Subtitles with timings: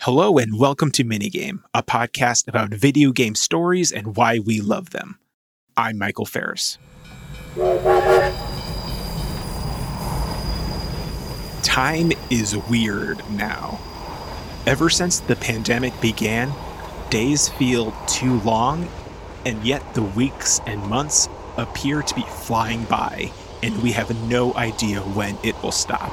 [0.00, 4.90] Hello, and welcome to Minigame, a podcast about video game stories and why we love
[4.90, 5.18] them.
[5.78, 6.76] I'm Michael Ferris.
[11.62, 13.80] Time is weird now.
[14.66, 16.52] Ever since the pandemic began,
[17.08, 18.86] days feel too long,
[19.46, 23.32] and yet the weeks and months appear to be flying by,
[23.62, 26.12] and we have no idea when it will stop.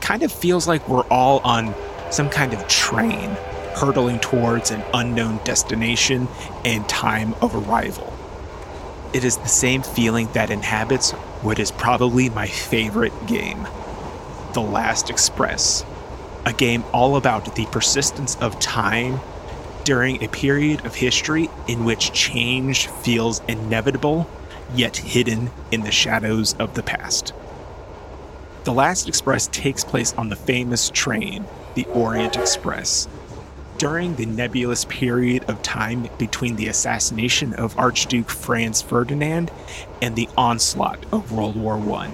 [0.00, 1.74] Kind of feels like we're all on
[2.10, 3.30] some kind of train
[3.76, 6.28] hurtling towards an unknown destination
[6.64, 8.12] and time of arrival.
[9.12, 13.66] It is the same feeling that inhabits what is probably my favorite game
[14.54, 15.84] The Last Express,
[16.44, 19.20] a game all about the persistence of time
[19.84, 24.28] during a period of history in which change feels inevitable
[24.74, 27.32] yet hidden in the shadows of the past.
[28.64, 31.44] The Last Express takes place on the famous train,
[31.76, 33.06] the Orient Express.
[33.76, 39.50] During the nebulous period of time between the assassination of Archduke Franz Ferdinand
[40.00, 42.10] and the onslaught of World War I.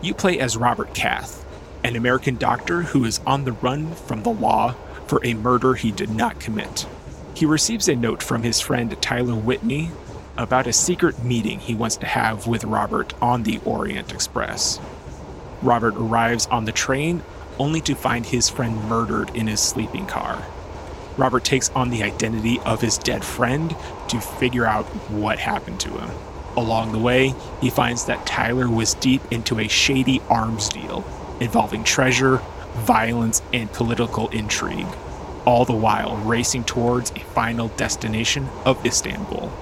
[0.00, 1.44] You play as Robert Cath,
[1.82, 4.76] an American doctor who is on the run from the law
[5.08, 6.86] for a murder he did not commit.
[7.34, 9.90] He receives a note from his friend Tyler Whitney
[10.36, 14.78] about a secret meeting he wants to have with Robert on the Orient Express.
[15.60, 17.24] Robert arrives on the train
[17.58, 20.44] only to find his friend murdered in his sleeping car.
[21.16, 23.76] Robert takes on the identity of his dead friend
[24.08, 26.10] to figure out what happened to him.
[26.56, 31.04] Along the way, he finds that Tyler was deep into a shady arms deal
[31.40, 32.40] involving treasure,
[32.74, 34.86] violence, and political intrigue,
[35.44, 39.52] all the while racing towards a final destination of Istanbul.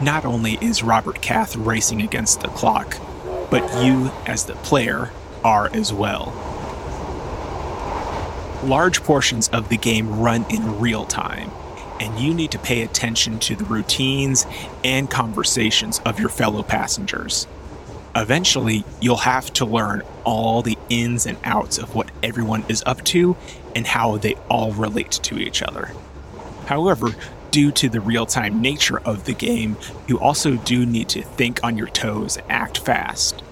[0.00, 2.96] Not only is Robert Cath racing against the clock,
[3.50, 5.10] but you, as the player,
[5.44, 6.53] are as well.
[8.64, 11.50] Large portions of the game run in real time,
[12.00, 14.46] and you need to pay attention to the routines
[14.82, 17.46] and conversations of your fellow passengers.
[18.16, 23.04] Eventually, you'll have to learn all the ins and outs of what everyone is up
[23.04, 23.36] to
[23.76, 25.90] and how they all relate to each other.
[26.64, 27.08] However,
[27.50, 29.76] due to the real time nature of the game,
[30.08, 33.42] you also do need to think on your toes and act fast.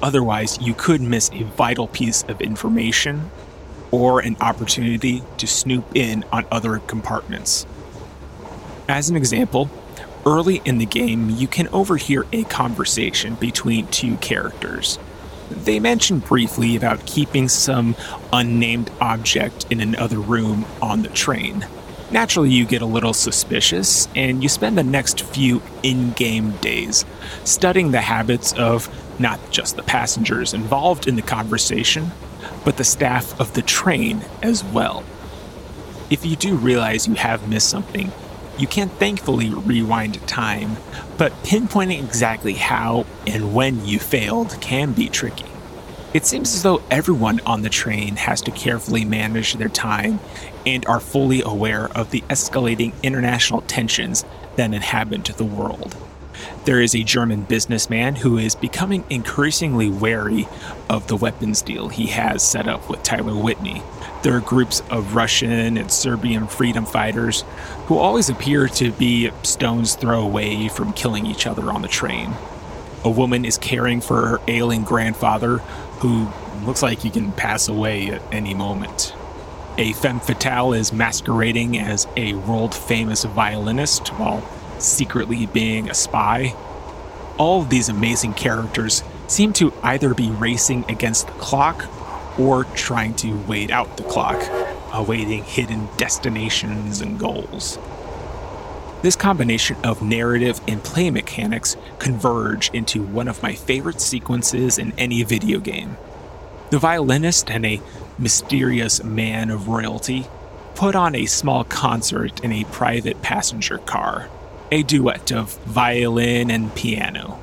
[0.00, 3.32] Otherwise, you could miss a vital piece of information
[3.90, 7.66] or an opportunity to snoop in on other compartments.
[8.88, 9.70] As an example,
[10.26, 14.98] early in the game, you can overhear a conversation between two characters.
[15.50, 17.96] They mention briefly about keeping some
[18.32, 21.66] unnamed object in another room on the train.
[22.12, 27.04] Naturally, you get a little suspicious, and you spend the next few in game days
[27.44, 28.88] studying the habits of
[29.20, 32.10] not just the passengers involved in the conversation,
[32.64, 35.04] but the staff of the train as well.
[36.10, 38.12] If you do realize you have missed something,
[38.58, 40.76] you can thankfully rewind time,
[41.16, 45.46] but pinpointing exactly how and when you failed can be tricky.
[46.12, 50.18] It seems as though everyone on the train has to carefully manage their time
[50.66, 54.24] and are fully aware of the escalating international tensions
[54.56, 55.96] that inhabit the world.
[56.64, 60.48] There is a German businessman who is becoming increasingly wary
[60.88, 63.82] of the weapons deal he has set up with Tyler Whitney.
[64.22, 67.42] There are groups of Russian and Serbian freedom fighters
[67.86, 71.88] who always appear to be a stone's throw away from killing each other on the
[71.88, 72.34] train.
[73.02, 75.58] A woman is caring for her ailing grandfather
[76.00, 76.28] who
[76.64, 79.14] looks like he can pass away at any moment.
[79.78, 84.46] A femme fatale is masquerading as a world famous violinist while
[84.82, 86.54] secretly being a spy.
[87.38, 91.86] All of these amazing characters seem to either be racing against the clock
[92.38, 94.42] or trying to wait out the clock,
[94.92, 97.78] awaiting hidden destinations and goals.
[99.02, 104.92] This combination of narrative and play mechanics converge into one of my favorite sequences in
[104.98, 105.96] any video game.
[106.70, 107.80] The violinist and a
[108.18, 110.26] mysterious man of royalty
[110.74, 114.28] put on a small concert in a private passenger car
[114.70, 117.40] a duet of violin and piano.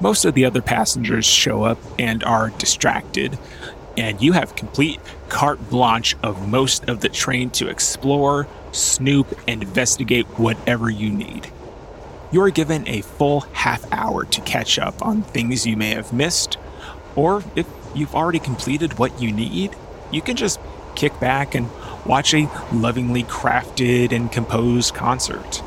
[0.00, 3.38] Most of the other passengers show up and are distracted,
[3.96, 9.62] and you have complete carte blanche of most of the train to explore, snoop, and
[9.62, 11.50] investigate whatever you need.
[12.32, 16.12] You are given a full half hour to catch up on things you may have
[16.12, 16.56] missed,
[17.16, 19.74] or if you've already completed what you need,
[20.10, 20.60] you can just
[20.94, 21.68] kick back and
[22.06, 25.62] watch a lovingly crafted and composed concert.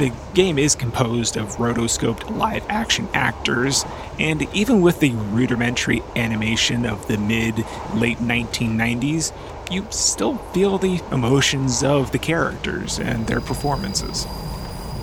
[0.00, 3.84] The game is composed of rotoscoped live action actors,
[4.18, 9.30] and even with the rudimentary animation of the mid late 1990s,
[9.70, 14.26] you still feel the emotions of the characters and their performances.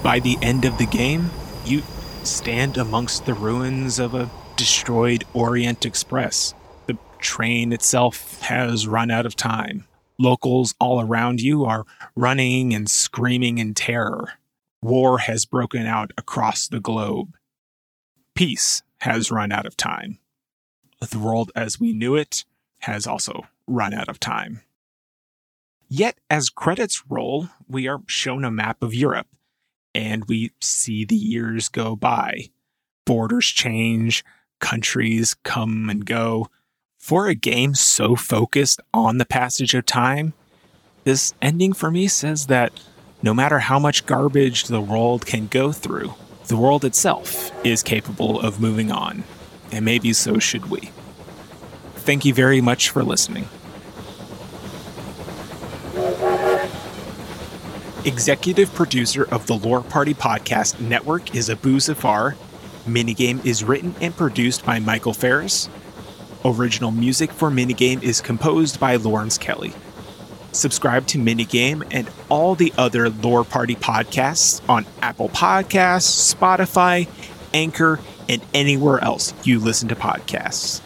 [0.01, 1.29] By the end of the game,
[1.63, 1.83] you
[2.23, 6.55] stand amongst the ruins of a destroyed Orient Express.
[6.87, 9.85] The train itself has run out of time.
[10.17, 11.85] Locals all around you are
[12.15, 14.39] running and screaming in terror.
[14.81, 17.35] War has broken out across the globe.
[18.35, 20.19] Peace has run out of time.
[20.99, 22.45] The world as we knew it
[22.79, 24.61] has also run out of time.
[25.89, 29.27] Yet, as credits roll, we are shown a map of Europe,
[29.95, 32.49] and we see the years go by.
[33.05, 34.25] Borders change,
[34.59, 36.49] countries come and go.
[36.97, 40.33] For a game so focused on the passage of time,
[41.05, 42.73] this ending for me says that
[43.21, 46.13] no matter how much garbage the world can go through,
[46.47, 49.23] the world itself is capable of moving on,
[49.71, 50.91] and maybe so should we.
[51.95, 53.49] Thank you very much for listening.
[58.05, 62.35] Executive producer of the Lore Party Podcast Network is Abu Zafar.
[62.85, 65.67] Minigame is written and produced by Michael Ferris.
[66.45, 69.73] Original music for Minigame is composed by Lawrence Kelly
[70.57, 77.07] subscribe to Minigame and all the other Lore Party podcasts on Apple Podcasts, Spotify,
[77.53, 80.81] Anchor, and anywhere else you listen to podcasts.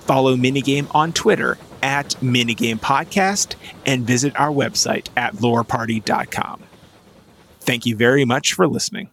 [0.00, 3.54] Follow Minigame on Twitter at Minigame Podcast
[3.84, 6.62] and visit our website at loreparty.com.
[7.60, 9.10] Thank you very much for listening.